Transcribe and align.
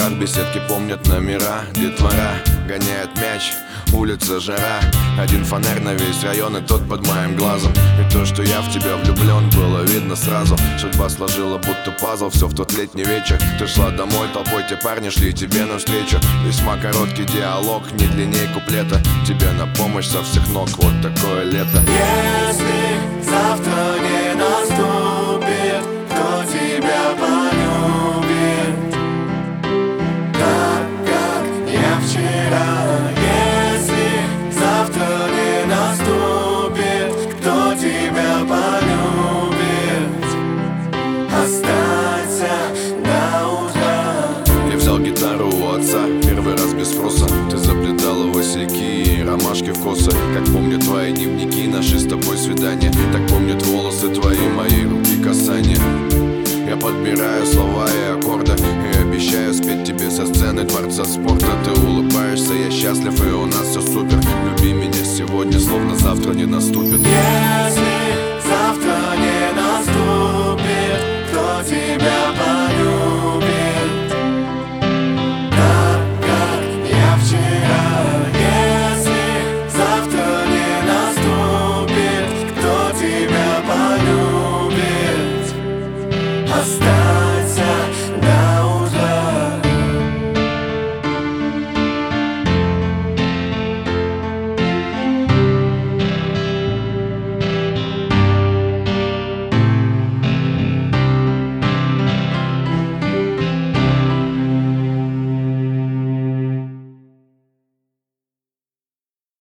Соседки 0.00 0.62
помнят 0.68 1.06
номера, 1.08 1.64
детвора 1.74 2.36
гоняет 2.66 3.10
мяч 3.16 3.52
Улица 3.92 4.38
жара, 4.38 4.80
один 5.18 5.44
фонарь 5.44 5.80
на 5.80 5.94
весь 5.94 6.22
район 6.22 6.56
И 6.56 6.60
тот 6.60 6.88
под 6.88 7.04
моим 7.06 7.36
глазом. 7.36 7.72
И 7.72 8.12
то, 8.12 8.24
что 8.24 8.42
я 8.42 8.60
в 8.60 8.72
тебя 8.72 8.96
влюблен, 8.96 9.50
было 9.50 9.82
видно 9.82 10.14
сразу. 10.14 10.56
Судьба 10.78 11.08
сложила 11.08 11.58
будто 11.58 11.90
пазл, 12.00 12.30
все 12.30 12.46
в 12.46 12.54
тот 12.54 12.72
летний 12.72 13.02
вечер. 13.04 13.40
Ты 13.58 13.66
шла 13.66 13.90
домой, 13.90 14.28
толпой 14.32 14.62
те 14.68 14.76
парни 14.76 15.10
шли 15.10 15.32
тебе 15.32 15.64
навстречу. 15.64 16.18
Весьма 16.46 16.76
короткий 16.76 17.24
диалог, 17.24 17.82
не 17.92 18.06
длинней 18.06 18.46
куплета. 18.54 19.02
Тебе 19.26 19.50
на 19.58 19.66
помощь 19.74 20.06
со 20.06 20.22
всех 20.22 20.48
ног, 20.50 20.68
вот 20.76 20.94
такое 21.02 21.44
лето. 21.44 21.82
Если 22.46 23.28
завтра 23.28 23.89
вчера 32.10 33.12
Если 33.16 34.10
завтра 34.52 35.06
не 35.36 35.66
наступит, 35.66 37.34
кто 37.34 37.74
тебя 37.74 38.40
полюбит? 38.48 40.24
Останься 41.32 42.54
до 43.04 43.48
утра 43.48 44.44
Я 44.70 44.76
взял 44.76 44.98
гитару 44.98 45.48
у 45.48 45.74
отца, 45.74 46.00
первый 46.22 46.54
раз 46.54 46.74
без 46.74 46.90
спроса. 46.90 47.26
Ты 47.50 47.56
заплетала 47.56 48.26
васильки 48.32 49.20
и 49.20 49.22
ромашки 49.22 49.70
в 49.70 49.82
косы. 49.82 50.10
Как 50.34 50.44
помню 50.46 50.78
твои 50.80 51.12
дневники, 51.12 51.68
наши 51.68 51.98
с 51.98 52.06
тобой 52.06 52.36
свидания 52.36 52.90
Так 53.12 53.26
помнят 53.28 53.62
волосы 53.66 53.99
со 60.60 60.64
сцены 60.64 60.64
дворца 60.64 61.04
спорта 61.04 61.46
Ты 61.64 61.80
улыбаешься, 61.80 62.54
я 62.54 62.70
счастлив 62.70 63.26
и 63.26 63.30
у 63.30 63.46
нас 63.46 63.68
все 63.68 63.80
супер. 63.80 64.20
Люби 64.44 64.72
меня 64.72 65.04
сегодня, 65.04 65.58
словно 65.58 65.96
завтра 65.96 66.32
не 66.32 66.46
наступит. 66.46 67.00
Если 67.00 67.59